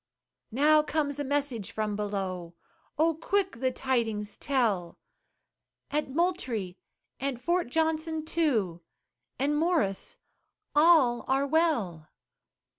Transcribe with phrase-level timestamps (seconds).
[0.49, 2.55] Now comes a message from below
[2.97, 4.97] Oh quick the tidings tell
[5.91, 6.75] "At Moultrie
[7.19, 8.81] and Fort Johnson, too,
[9.37, 10.17] And Morris,
[10.73, 12.09] all are well!"